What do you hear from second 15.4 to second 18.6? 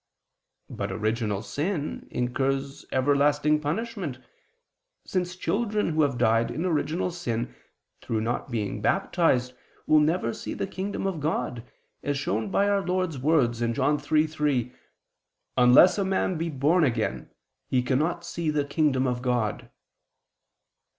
"Unless a man be born again, he cannot see